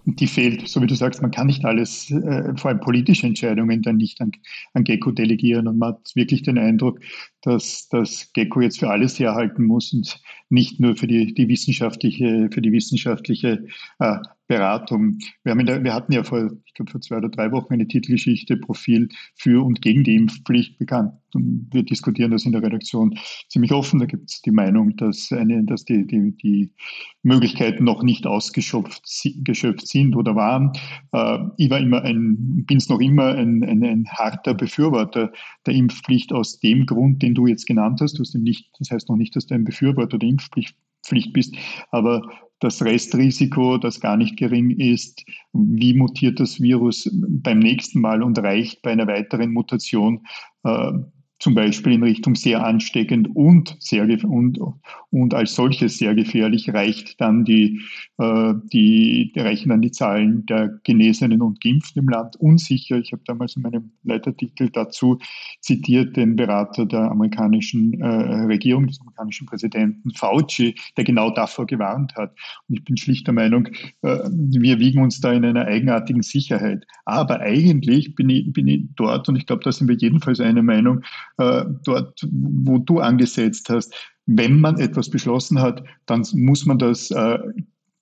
Und 0.06 0.20
die 0.20 0.28
fehlt, 0.28 0.68
so 0.68 0.82
wie 0.82 0.88
du 0.88 0.96
sagst, 0.96 1.22
man 1.22 1.32
kann 1.32 1.48
nicht 1.48 1.64
alles, 1.64 2.10
äh, 2.10 2.56
vor 2.58 2.72
allem 2.72 2.80
politische 2.80 3.28
Entscheidungen, 3.28 3.82
dann 3.82 3.98
nicht 3.98 4.20
an, 4.22 4.32
an 4.74 4.84
GECO 4.84 5.12
delegieren. 5.12 5.68
Und 5.68 5.78
man 5.78 5.90
hat 5.90 6.12
wirklich 6.16 6.42
den 6.44 6.58
Eindruck, 6.58 7.00
dass 7.42 7.88
das 7.90 8.32
GECO 8.34 8.62
jetzt 8.62 8.80
für 8.80 8.90
alles 8.90 9.20
herhalten 9.20 9.66
muss 9.66 9.94
und 9.94 10.20
nicht 10.50 10.80
nur 10.80 10.96
für 10.96 11.08
die, 11.08 11.34
die 11.34 11.48
wissenschaftliche, 11.48 12.50
für 12.52 12.62
die 12.62 12.72
wissenschaftliche 12.72 13.66
äh, 14.00 14.18
Beratung. 14.50 15.20
Wir, 15.44 15.52
haben 15.52 15.66
der, 15.66 15.84
wir 15.84 15.94
hatten 15.94 16.12
ja 16.12 16.24
vor, 16.24 16.52
ich 16.66 16.74
glaube, 16.74 16.92
vor 16.92 17.02
zwei 17.02 17.18
oder 17.18 17.30
drei 17.30 17.52
Wochen 17.52 17.74
eine 17.74 17.88
Titelgeschichte, 17.88 18.58
Profil 18.58 19.08
für 19.36 19.64
und 19.64 19.82
gegen 19.82 20.04
die 20.04 20.16
Impfpflicht 20.16 20.80
bekannt. 20.80 21.14
Und 21.36 21.70
wir 21.72 21.84
diskutieren 21.84 22.32
das 22.32 22.46
in 22.46 22.54
der 22.54 22.64
Redaktion 22.64 23.16
ziemlich 23.48 23.72
offen. 23.72 24.00
Da 24.00 24.08
gibt 24.08 24.32
es 24.32 24.42
die 24.42 24.52
Meinung, 24.52 24.98
dass, 24.98 25.32
eine, 25.32 25.64
dass 25.64 25.86
die, 25.86 26.08
die, 26.08 26.36
die 26.38 26.74
Möglichkeiten 27.22 27.84
noch 27.84 28.02
nicht 28.02 28.26
ausgeschöpft 28.26 29.04
geschöpft 29.44 29.88
sind 29.88 30.16
oder 30.16 30.36
waren. 30.36 30.72
Äh, 31.12 31.38
ich 31.58 31.70
war 31.70 31.80
immer 31.80 32.02
ein, 32.02 32.66
bin 32.66 32.78
es 32.78 32.90
noch 32.90 33.00
immer 33.00 33.36
ein, 33.36 33.64
ein, 33.64 33.84
ein 33.84 34.08
harter 34.10 34.56
Befürworter 34.56 35.32
der 35.70 35.78
Impfpflicht 35.78 36.34
aus 36.34 36.60
dem 36.60 36.86
Grund, 36.86 37.22
den 37.22 37.36
du 37.36 37.48
jetzt 37.48 37.66
genannt 37.66 38.02
hast. 38.02 38.18
Du 38.18 38.22
hast 38.22 38.36
nicht, 38.36 38.70
das 38.80 38.92
heißt 38.92 39.10
noch 39.10 39.16
nicht, 39.16 39.36
dass 39.36 39.46
du 39.46 39.56
ein 39.56 39.64
Befürworter 39.64 40.18
der 40.18 40.30
Impfpflicht 40.30 40.76
Pflicht 41.06 41.34
bist. 41.34 41.56
Aber 41.92 42.22
das 42.60 42.84
Restrisiko, 42.84 43.78
das 43.78 44.02
gar 44.02 44.18
nicht 44.18 44.38
gering 44.38 44.72
ist, 44.72 45.24
wie 45.54 45.94
mutiert 45.94 46.40
das 46.40 46.60
Virus 46.62 47.10
beim 47.14 47.60
nächsten 47.60 48.02
Mal 48.02 48.22
und 48.22 48.38
reicht 48.40 48.82
bei 48.82 48.92
einer 48.92 49.08
weiteren 49.08 49.54
Mutation 49.54 50.26
äh, 50.64 50.92
zum 51.40 51.56
Beispiel 51.56 51.94
in 51.94 52.04
Richtung 52.04 52.36
sehr 52.36 52.66
ansteckend 52.66 53.30
und, 53.34 53.76
sehr, 53.80 54.06
und, 54.26 54.60
und 55.10 55.34
als 55.34 55.56
solches 55.56 55.98
sehr 55.98 56.14
gefährlich, 56.14 56.74
reicht 56.74 57.20
dann 57.22 57.46
die, 57.46 57.82
äh, 58.18 58.54
die, 58.74 59.32
reichen 59.38 59.70
dann 59.70 59.82
die 59.82 59.92
Zahlen 59.92 60.46
der 60.46 60.80
Genesenen 60.84 61.42
und 61.42 61.62
Geimpften 61.62 62.02
im 62.02 62.10
Land 62.10 62.36
unsicher. 62.36 62.98
Ich 62.98 63.14
habe 63.14 63.22
damals 63.26 63.56
in 63.56 63.62
meinem 63.62 63.92
Leitartikel 64.04 64.70
dazu 64.70 65.18
zitiert 65.62 66.18
den 66.18 66.36
Berater 66.36 66.86
der 66.86 67.10
amerikanischen 67.10 68.00
äh, 68.02 68.06
Regierung, 68.44 68.88
des 68.88 69.00
amerikanischen 69.00 69.48
Präsidenten 69.48 70.14
Fauci, 70.14 70.76
der 70.98 71.06
genau 71.06 71.30
davor 71.30 71.66
gewarnt 71.66 72.16
hat. 72.16 72.36
Und 72.68 72.80
ich 72.80 72.84
bin 72.84 72.98
schlicht 72.98 73.28
der 73.28 73.34
Meinung, 73.34 73.68
äh, 74.02 74.30
wir 74.30 74.80
wiegen 74.80 75.02
uns 75.02 75.22
da 75.22 75.32
in 75.32 75.46
einer 75.46 75.66
eigenartigen 75.66 76.22
Sicherheit. 76.22 76.86
Aber 77.06 77.40
eigentlich 77.40 78.16
bin 78.16 78.30
ich, 78.30 78.52
bin 78.52 78.68
ich 78.68 78.84
dort, 78.96 79.30
und 79.30 79.38
ich 79.38 79.46
glaube, 79.46 79.64
da 79.64 79.72
sind 79.72 79.88
wir 79.88 79.96
jedenfalls 79.96 80.42
einer 80.42 80.64
Meinung, 80.64 81.02
äh, 81.40 81.66
dort, 81.84 82.20
wo 82.32 82.78
du 82.78 83.00
angesetzt 83.00 83.70
hast. 83.70 83.94
Wenn 84.26 84.60
man 84.60 84.78
etwas 84.78 85.10
beschlossen 85.10 85.60
hat, 85.60 85.84
dann 86.06 86.26
muss 86.34 86.66
man 86.66 86.78
das 86.78 87.10
äh, 87.10 87.40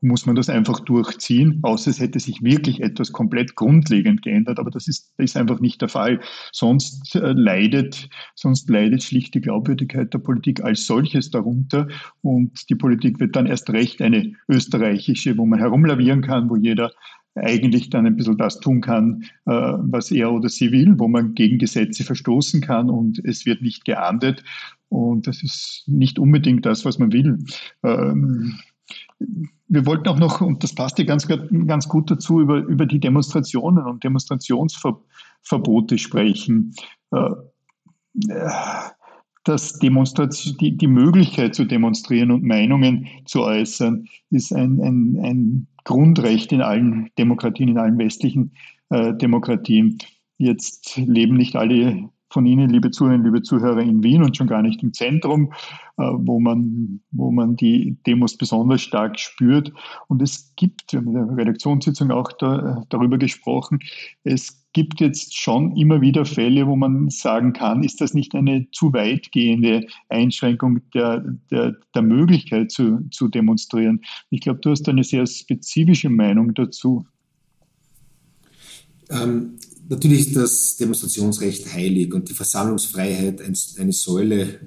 muss 0.02 0.26
man 0.26 0.36
das 0.36 0.50
einfach 0.50 0.80
durchziehen, 0.82 1.60
außer 1.64 1.90
es 1.90 2.00
hätte 2.00 2.20
sich 2.20 2.44
wirklich 2.44 2.82
etwas 2.82 3.12
komplett 3.12 3.56
grundlegend 3.56 4.22
geändert. 4.22 4.60
Aber 4.60 4.70
das 4.70 4.88
ist, 4.88 5.12
ist 5.18 5.36
einfach 5.36 5.60
nicht 5.60 5.82
der 5.82 5.90
Fall. 5.90 6.20
Sonst 6.52 7.16
äh, 7.16 7.32
leidet, 7.32 8.08
sonst 8.36 8.70
leidet 8.70 9.02
schlicht 9.02 9.34
die 9.34 9.42
Glaubwürdigkeit 9.42 10.14
der 10.14 10.20
Politik 10.20 10.64
als 10.64 10.86
solches 10.86 11.32
darunter. 11.32 11.88
Und 12.22 12.70
die 12.70 12.76
Politik 12.76 13.20
wird 13.20 13.36
dann 13.36 13.48
erst 13.48 13.70
recht 13.72 14.02
eine 14.02 14.34
österreichische, 14.48 15.38
wo 15.38 15.46
man 15.46 15.60
herumlavieren 15.60 16.22
kann, 16.22 16.50
wo 16.50 16.56
jeder 16.56 16.92
eigentlich 17.38 17.90
dann 17.90 18.06
ein 18.06 18.16
bisschen 18.16 18.38
das 18.38 18.60
tun 18.60 18.82
kann, 18.82 19.24
äh, 19.46 19.52
was 19.52 20.12
er 20.12 20.32
oder 20.32 20.50
sie 20.50 20.72
will, 20.72 20.96
wo 20.98 21.08
man 21.08 21.34
gegen 21.34 21.58
Gesetze 21.58 22.04
verstoßen 22.04 22.62
kann 22.62 22.90
und 22.90 23.20
es 23.26 23.46
wird 23.46 23.62
nicht 23.62 23.86
geahndet. 23.86 24.44
Und 24.90 25.28
das 25.28 25.44
ist 25.44 25.84
nicht 25.88 26.20
unbedingt 26.20 26.66
das, 26.66 26.86
was 26.86 26.98
man 27.00 27.12
will. 27.12 27.40
Ähm, 27.84 28.60
wir 29.68 29.86
wollten 29.86 30.08
auch 30.08 30.20
noch, 30.20 30.42
und 30.42 30.64
das 30.64 30.74
passt 30.74 30.98
ja 30.98 31.06
ganz, 31.06 31.28
ganz 31.28 31.90
gut 31.90 32.10
dazu, 32.10 32.40
über, 32.40 32.58
über 32.60 32.86
die 32.86 33.00
Demonstrationen 33.00 33.86
und 33.86 34.04
Demonstrationsverbote 34.04 35.98
sprechen. 35.98 36.74
Äh, 37.12 37.32
dass 39.44 39.80
Demonstration, 39.80 40.58
die, 40.58 40.76
die 40.76 40.88
Möglichkeit 40.88 41.56
zu 41.56 41.66
demonstrieren 41.66 42.32
und 42.32 42.44
Meinungen 42.44 43.08
zu 43.26 43.44
äußern, 43.44 44.08
ist 44.30 44.52
ein, 44.54 44.82
ein, 44.82 45.20
ein 45.24 45.68
Grundrecht 45.88 46.52
in 46.52 46.62
allen 46.62 47.10
Demokratien, 47.18 47.70
in 47.70 47.78
allen 47.78 47.98
westlichen 47.98 48.52
äh, 48.90 49.14
Demokratien. 49.14 50.00
Jetzt 50.38 50.98
leben 50.98 51.38
nicht 51.38 51.56
alle 51.56 52.10
von 52.30 52.46
Ihnen, 52.46 52.70
liebe 52.70 52.92
Zuhörerinnen, 52.92 53.26
liebe 53.26 53.42
Zuhörer, 53.42 53.82
in 53.82 54.04
Wien 54.04 54.24
und 54.24 54.36
schon 54.36 54.48
gar 54.48 54.62
nicht 54.62 54.84
im 54.84 54.94
Zentrum, 54.94 55.54
äh, 55.98 56.04
wo, 56.04 56.40
man, 56.40 57.02
wo 57.12 57.32
man 57.32 57.56
die 57.56 57.98
Demos 58.06 58.38
besonders 58.38 58.82
stark 58.82 59.20
spürt. 59.20 59.72
Und 60.08 60.22
es 60.22 60.54
gibt, 60.56 60.94
wir 60.94 61.00
haben 61.00 61.08
in 61.08 61.14
der 61.14 61.38
Redaktionssitzung 61.38 62.12
auch 62.12 62.32
da, 62.34 62.84
darüber 62.90 63.18
gesprochen, 63.18 63.80
es 64.24 64.68
gibt 64.74 65.00
jetzt 65.00 65.36
schon 65.36 65.76
immer 65.76 66.02
wieder 66.02 66.24
Fälle, 66.26 66.68
wo 66.68 66.76
man 66.76 67.10
sagen 67.10 67.54
kann, 67.54 67.84
ist 67.84 68.00
das 68.00 68.14
nicht 68.14 68.36
eine 68.36 68.70
zu 68.72 68.94
weitgehende 68.94 69.88
Einschränkung 70.10 70.82
der, 70.94 71.26
der, 71.50 71.76
der 71.96 72.02
Möglichkeit 72.04 72.72
zu, 72.72 73.00
zu 73.10 73.28
demonstrieren? 73.28 74.02
Ich 74.30 74.42
glaube, 74.42 74.60
du 74.60 74.70
hast 74.70 74.88
eine 74.88 75.04
sehr 75.04 75.26
spezifische 75.26 76.10
Meinung 76.10 76.54
dazu. 76.54 77.08
Ähm, 79.10 79.58
natürlich 79.90 80.28
ist 80.28 80.36
das 80.36 80.76
Demonstrationsrecht 80.78 81.74
heilig 81.74 82.14
und 82.14 82.30
die 82.30 82.34
Versammlungsfreiheit 82.34 83.42
eine 83.42 83.94
Säule 83.94 84.60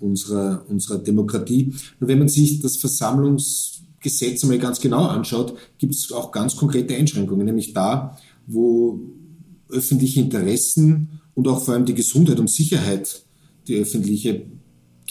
unserer, 0.00 0.64
unserer 0.68 0.98
Demokratie. 0.98 1.74
Nur 1.98 2.08
wenn 2.08 2.18
man 2.18 2.28
sich 2.28 2.60
das 2.60 2.76
Versammlungsgesetz 2.76 4.42
einmal 4.42 4.58
ganz 4.58 4.80
genau 4.80 5.06
anschaut, 5.06 5.56
gibt 5.78 5.94
es 5.94 6.10
auch 6.12 6.32
ganz 6.32 6.56
konkrete 6.56 6.94
Einschränkungen, 6.94 7.46
nämlich 7.46 7.72
da, 7.72 8.16
wo 8.46 9.00
öffentliche 9.68 10.20
Interessen 10.20 11.20
und 11.34 11.46
auch 11.48 11.62
vor 11.62 11.74
allem 11.74 11.84
die 11.84 11.94
Gesundheit 11.94 12.40
und 12.40 12.50
Sicherheit, 12.50 13.22
die 13.68 13.76
öffentliche 13.76 14.46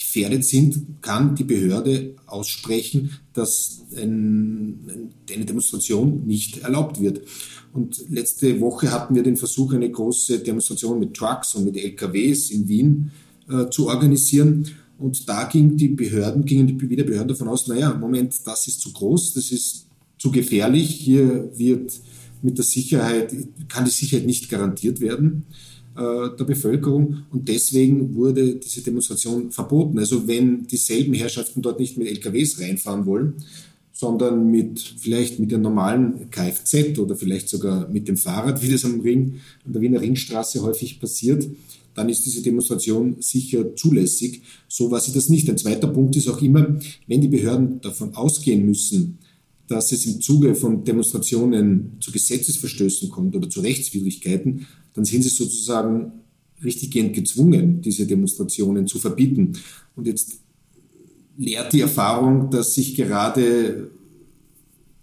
gefährdet 0.00 0.44
sind, 0.44 1.02
kann 1.02 1.34
die 1.34 1.44
Behörde 1.44 2.16
aussprechen, 2.26 3.10
dass 3.34 3.82
ein, 3.96 5.10
eine 5.30 5.44
Demonstration 5.44 6.26
nicht 6.26 6.62
erlaubt 6.62 7.00
wird. 7.00 7.20
Und 7.74 8.02
letzte 8.08 8.60
Woche 8.60 8.90
hatten 8.90 9.14
wir 9.14 9.22
den 9.22 9.36
Versuch, 9.36 9.74
eine 9.74 9.90
große 9.90 10.38
Demonstration 10.38 10.98
mit 10.98 11.14
Trucks 11.14 11.54
und 11.54 11.66
mit 11.66 11.76
LKWs 11.76 12.50
in 12.50 12.66
Wien 12.66 13.10
äh, 13.48 13.68
zu 13.68 13.88
organisieren. 13.88 14.66
Und 14.98 15.28
da 15.28 15.44
ging 15.44 15.76
die 15.76 15.88
Behörden, 15.88 16.44
gingen 16.46 16.66
die 16.66 16.90
wieder 16.90 17.04
Behörden 17.04 17.28
davon 17.28 17.48
aus, 17.48 17.68
naja, 17.68 17.94
Moment, 17.94 18.34
das 18.46 18.66
ist 18.66 18.80
zu 18.80 18.92
groß, 18.92 19.34
das 19.34 19.52
ist 19.52 19.86
zu 20.18 20.30
gefährlich, 20.30 20.90
hier 20.90 21.50
wird 21.56 21.92
mit 22.42 22.56
der 22.56 22.64
Sicherheit, 22.64 23.34
kann 23.68 23.84
die 23.84 23.90
Sicherheit 23.90 24.26
nicht 24.26 24.48
garantiert 24.48 25.00
werden 25.00 25.44
der 26.00 26.44
Bevölkerung 26.44 27.24
und 27.30 27.48
deswegen 27.48 28.14
wurde 28.14 28.56
diese 28.56 28.80
Demonstration 28.80 29.50
verboten. 29.50 29.98
Also 29.98 30.26
wenn 30.26 30.66
dieselben 30.66 31.12
Herrschaften 31.12 31.60
dort 31.60 31.78
nicht 31.78 31.98
mit 31.98 32.08
LKWs 32.08 32.58
reinfahren 32.58 33.04
wollen, 33.04 33.34
sondern 33.92 34.50
mit 34.50 34.80
vielleicht 34.80 35.38
mit 35.38 35.52
dem 35.52 35.60
normalen 35.60 36.30
Kfz 36.30 36.98
oder 36.98 37.16
vielleicht 37.16 37.50
sogar 37.50 37.86
mit 37.90 38.08
dem 38.08 38.16
Fahrrad, 38.16 38.62
wie 38.62 38.70
das 38.70 38.86
am 38.86 39.00
Ring, 39.00 39.40
an 39.66 39.74
der 39.74 39.82
Wiener 39.82 40.00
Ringstraße 40.00 40.62
häufig 40.62 40.98
passiert, 40.98 41.46
dann 41.94 42.08
ist 42.08 42.24
diese 42.24 42.40
Demonstration 42.40 43.16
sicher 43.20 43.76
zulässig. 43.76 44.40
So 44.68 44.90
war 44.90 45.00
sie 45.00 45.12
das 45.12 45.28
nicht. 45.28 45.50
Ein 45.50 45.58
zweiter 45.58 45.88
Punkt 45.88 46.16
ist 46.16 46.28
auch 46.28 46.40
immer, 46.40 46.78
wenn 47.06 47.20
die 47.20 47.28
Behörden 47.28 47.82
davon 47.82 48.14
ausgehen 48.14 48.64
müssen, 48.64 49.18
dass 49.68 49.92
es 49.92 50.06
im 50.06 50.20
Zuge 50.22 50.54
von 50.54 50.82
Demonstrationen 50.82 51.98
zu 52.00 52.10
Gesetzesverstößen 52.10 53.10
kommt 53.10 53.36
oder 53.36 53.50
zu 53.50 53.60
Rechtswidrigkeiten, 53.60 54.66
dann 54.94 55.04
sind 55.04 55.22
sie 55.22 55.28
sozusagen 55.28 56.12
richtiggehend 56.62 57.14
gezwungen, 57.14 57.80
diese 57.80 58.06
Demonstrationen 58.06 58.86
zu 58.86 58.98
verbieten. 58.98 59.52
Und 59.96 60.06
jetzt 60.06 60.40
lehrt 61.36 61.72
die 61.72 61.80
Erfahrung, 61.80 62.50
dass 62.50 62.74
sich 62.74 62.94
gerade 62.94 63.90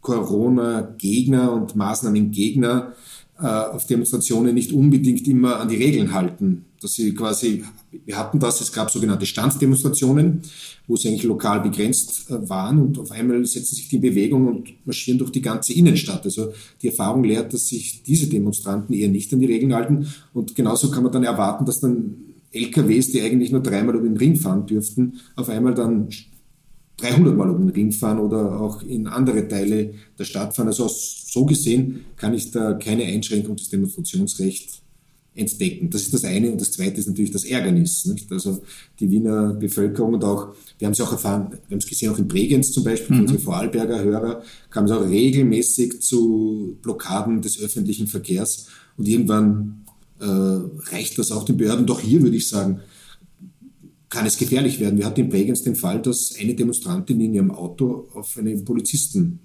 Corona-Gegner 0.01 1.51
und 1.51 1.75
Maßnahmen-Gegner 1.75 2.93
äh, 3.39 3.45
auf 3.45 3.85
Demonstrationen 3.87 4.53
nicht 4.53 4.71
unbedingt 4.71 5.27
immer 5.27 5.59
an 5.59 5.67
die 5.67 5.75
Regeln 5.75 6.13
halten. 6.13 6.65
Dass 6.81 6.93
sie 6.93 7.13
quasi, 7.13 7.63
wir 8.05 8.17
hatten 8.17 8.39
das, 8.39 8.61
es 8.61 8.71
gab 8.71 8.91
sogenannte 8.91 9.25
Standdemonstrationen, 9.25 10.41
wo 10.85 10.95
sie 10.95 11.07
eigentlich 11.07 11.23
lokal 11.23 11.61
begrenzt 11.61 12.29
äh, 12.29 12.49
waren 12.49 12.79
und 12.79 12.99
auf 12.99 13.11
einmal 13.11 13.43
setzen 13.45 13.75
sich 13.75 13.89
die 13.89 13.97
Bewegung 13.97 14.47
und 14.47 14.85
marschieren 14.85 15.17
durch 15.17 15.31
die 15.31 15.41
ganze 15.41 15.73
Innenstadt. 15.73 16.23
Also 16.25 16.53
die 16.81 16.87
Erfahrung 16.87 17.23
lehrt, 17.23 17.53
dass 17.53 17.67
sich 17.67 18.03
diese 18.03 18.27
Demonstranten 18.27 18.93
eher 18.95 19.09
nicht 19.09 19.33
an 19.33 19.39
die 19.39 19.47
Regeln 19.47 19.73
halten 19.73 20.07
und 20.33 20.55
genauso 20.55 20.91
kann 20.91 21.03
man 21.03 21.11
dann 21.11 21.23
erwarten, 21.23 21.65
dass 21.65 21.79
dann 21.79 22.15
LKWs, 22.51 23.11
die 23.11 23.21
eigentlich 23.21 23.51
nur 23.51 23.61
dreimal 23.61 23.95
um 23.95 24.03
den 24.03 24.17
Ring 24.17 24.35
fahren 24.35 24.65
dürften, 24.65 25.19
auf 25.35 25.49
einmal 25.49 25.73
dann 25.73 26.09
300 26.97 27.35
Mal 27.35 27.49
um 27.49 27.59
den 27.59 27.69
Ring 27.69 27.91
fahren 27.91 28.19
oder 28.19 28.59
auch 28.59 28.81
in 28.81 29.07
andere 29.07 29.47
Teile 29.47 29.93
der 30.17 30.23
Stadt 30.23 30.55
fahren. 30.55 30.67
Also 30.67 30.87
so 30.89 31.45
gesehen 31.45 32.05
kann 32.15 32.33
ich 32.33 32.51
da 32.51 32.73
keine 32.73 33.03
Einschränkung 33.03 33.55
des 33.55 33.69
Demonstrationsrechts 33.69 34.81
entdecken. 35.37 35.89
Das 35.89 36.01
ist 36.01 36.13
das 36.13 36.25
eine. 36.25 36.51
Und 36.51 36.59
das 36.59 36.71
zweite 36.71 36.99
ist 36.99 37.07
natürlich 37.07 37.31
das 37.31 37.45
Ärgernis. 37.45 38.05
Nicht? 38.05 38.31
Also 38.31 38.61
die 38.99 39.09
Wiener 39.09 39.53
Bevölkerung 39.53 40.15
und 40.15 40.23
auch, 40.23 40.53
wir 40.79 40.85
haben 40.85 40.93
es 40.93 41.01
auch 41.01 41.11
erfahren, 41.11 41.51
wir 41.51 41.75
haben 41.75 41.79
es 41.79 41.87
gesehen, 41.87 42.11
auch 42.11 42.19
in 42.19 42.27
Bregenz 42.27 42.71
zum 42.71 42.83
Beispiel, 42.83 43.15
mhm. 43.15 43.21
unsere 43.23 43.39
Vorarlberger 43.39 44.03
Hörer, 44.03 44.43
kam 44.69 44.85
es 44.85 44.91
auch 44.91 45.07
regelmäßig 45.07 46.01
zu 46.01 46.77
Blockaden 46.81 47.41
des 47.41 47.59
öffentlichen 47.59 48.07
Verkehrs. 48.07 48.67
Und 48.97 49.07
irgendwann 49.07 49.85
äh, 50.19 50.25
reicht 50.25 51.17
das 51.17 51.31
auch 51.31 51.43
den 51.43 51.57
Behörden. 51.57 51.85
Doch 51.85 51.99
hier 51.99 52.21
würde 52.21 52.37
ich 52.37 52.47
sagen, 52.47 52.81
kann 54.09 54.25
es 54.25 54.37
gefährlich 54.37 54.79
werden. 54.79 54.97
Wir 54.97 55.05
hatten 55.05 55.21
in 55.21 55.29
Bregenz 55.29 55.63
den 55.63 55.75
Fall, 55.75 56.01
dass 56.01 56.35
eine 56.39 56.55
Demonstrantin 56.55 57.19
in 57.19 57.33
ihrem 57.33 57.51
Auto 57.51 58.07
auf 58.13 58.37
einen 58.37 58.63
Polizisten 58.63 59.39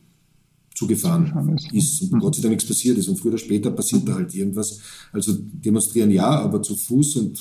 zugefahren 0.75 1.59
ist 1.73 2.03
und 2.03 2.21
Gott 2.21 2.35
sei 2.35 2.43
Dank 2.43 2.53
nichts 2.53 2.67
passiert 2.67 2.99
ist. 2.99 3.09
Und 3.09 3.19
früher 3.19 3.33
oder 3.33 3.39
später 3.39 3.71
passiert 3.71 4.09
da 4.09 4.15
halt 4.15 4.35
irgendwas. 4.35 4.81
Also 5.13 5.35
demonstrieren 5.37 6.11
ja, 6.11 6.29
aber 6.29 6.63
zu 6.63 6.77
Fuß 6.77 7.17
und 7.17 7.39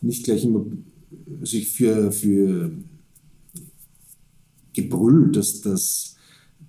nicht 0.00 0.24
gleich 0.24 0.44
immer 0.44 0.64
sich 1.42 1.68
für, 1.68 2.12
für 2.12 2.72
Gebrüll, 4.72 5.30
dass 5.32 5.60
das 5.60 6.16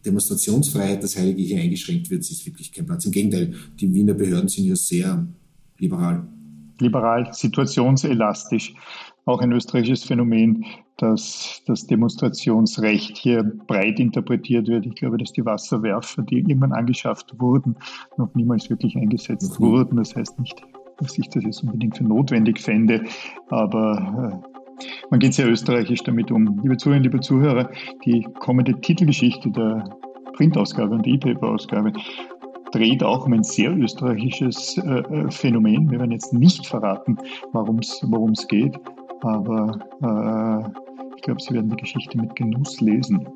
Demonstrationsfreiheit, 0.06 1.04
das 1.04 1.18
Heilige 1.18 1.42
hier 1.42 1.60
eingeschränkt 1.60 2.10
wird, 2.10 2.22
ist 2.22 2.46
wirklich 2.46 2.72
kein 2.72 2.86
Platz. 2.86 3.06
Im 3.06 3.12
Gegenteil, 3.12 3.54
die 3.80 3.94
Wiener 3.94 4.14
Behörden 4.14 4.50
sind 4.50 4.66
ja 4.66 4.76
sehr 4.76 5.28
liberal. 5.78 6.28
Liberal, 6.80 7.30
situationselastisch. 7.32 8.74
Auch 9.26 9.40
ein 9.42 9.52
österreichisches 9.52 10.04
Phänomen, 10.04 10.66
dass 11.02 11.64
das 11.66 11.88
Demonstrationsrecht 11.88 13.18
hier 13.18 13.44
breit 13.44 14.00
interpretiert 14.00 14.68
wird. 14.68 14.86
Ich 14.86 14.96
glaube, 14.96 15.18
dass 15.18 15.32
die 15.34 15.46
Wasserwerfer, 15.46 16.22
die 16.22 16.40
irgendwann 16.40 16.74
angeschafft 16.74 17.34
wurden, 17.40 17.76
noch 18.18 18.34
niemals 18.36 18.70
wirklich 18.70 18.96
eingesetzt 18.96 19.60
mhm. 19.60 19.66
wurden. 19.66 19.98
Das 19.98 20.16
heißt 20.16 20.40
nicht, 20.40 20.62
dass 21.00 21.18
ich 21.18 21.28
das 21.30 21.44
jetzt 21.44 21.64
unbedingt 21.64 21.98
für 21.98 22.04
notwendig 22.04 22.60
fände, 22.60 23.04
aber 23.50 24.42
äh, 24.44 24.86
man 25.10 25.20
geht 25.20 25.34
sehr 25.34 25.50
österreichisch 25.50 26.04
damit 26.04 26.32
um. 26.32 26.60
Liebe 26.62 26.78
Zuhörerinnen, 26.78 27.12
liebe 27.12 27.20
Zuhörer, 27.20 27.70
die 28.06 28.28
kommende 28.40 28.80
Titelgeschichte 28.80 29.50
der 29.50 29.84
Printausgabe 30.34 30.96
und 30.96 31.08
E-Paper-Ausgabe 31.08 31.94
dreht 32.72 33.04
auch 33.04 33.26
um 33.26 33.34
ein 33.34 33.44
sehr 33.44 33.76
österreichisches 33.76 34.78
äh, 34.78 35.00
äh 35.00 35.32
Phänomen. 35.32 35.90
Wir 35.92 36.00
werden 36.00 36.12
jetzt 36.12 36.34
nicht 36.34 36.66
verraten, 36.68 37.18
worum 37.54 37.80
es 37.80 38.48
geht, 38.48 38.80
aber 39.22 39.80
äh, 40.02 40.91
ich 41.22 41.26
glaube, 41.26 41.40
Sie 41.40 41.54
werden 41.54 41.70
die 41.70 41.76
Geschichte 41.76 42.18
mit 42.18 42.36
Genuss 42.36 42.82
lesen. 42.82 43.30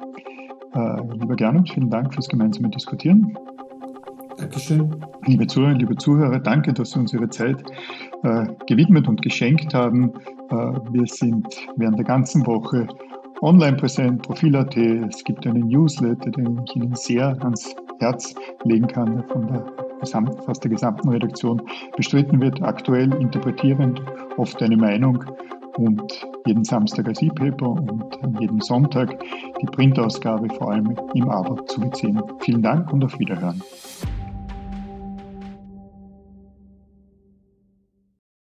Äh, 0.74 1.02
lieber 1.20 1.36
Gernot, 1.36 1.70
vielen 1.70 1.92
Dank 1.92 2.12
fürs 2.16 2.28
gemeinsame 2.28 2.68
Diskutieren. 2.70 3.38
Dankeschön. 4.38 5.06
Liebe 5.28 5.46
Zuhörer, 5.46 5.76
liebe 5.76 5.96
Zuhörer, 5.96 6.40
danke, 6.40 6.74
dass 6.74 6.92
Sie 6.92 7.00
uns 7.00 7.14
Ihre 7.14 7.30
Zeit 7.30 7.64
äh, 8.24 8.48
gewidmet 8.66 9.08
und 9.08 9.22
geschenkt 9.22 9.76
haben. 9.76 10.12
Äh, 10.50 10.56
wir 10.56 11.06
sind 11.06 11.46
während 11.76 12.00
der 12.00 12.06
ganzen 12.06 12.44
Woche 12.48 12.88
online 13.42 13.78
präsent, 13.78 14.24
Profil.at. 14.24 14.76
Es 14.76 15.24
gibt 15.24 15.46
einen 15.46 15.68
Newsletter, 15.68 16.32
den 16.32 16.64
ich 16.66 16.76
Ihnen 16.76 16.96
sehr 16.96 17.38
ans 17.44 17.76
Herz 18.00 18.34
legen 18.64 18.88
kann, 18.88 19.18
der 19.18 19.24
von 19.26 19.48
der 19.48 19.64
gesamt, 20.00 20.44
fast 20.44 20.64
der 20.64 20.72
gesamten 20.72 21.10
Redaktion 21.10 21.62
bestritten 21.96 22.42
wird, 22.42 22.64
aktuell 22.64 23.14
interpretierend, 23.14 24.02
oft 24.38 24.60
eine 24.64 24.76
Meinung 24.76 25.24
und 25.78 26.26
jeden 26.46 26.64
Samstag 26.64 27.08
als 27.08 27.22
E-Paper 27.22 27.68
und 27.70 28.18
jeden 28.40 28.62
Sonntag 28.62 29.20
die 29.62 29.66
Printausgabe 29.66 30.48
vor 30.56 30.72
allem 30.72 30.96
im 31.14 31.30
Abo 31.30 31.56
zu 31.64 31.82
beziehen. 31.82 32.22
Vielen 32.40 32.62
Dank 32.62 32.92
und 32.94 33.04
auf 33.04 33.18
Wiederhören. 33.20 33.62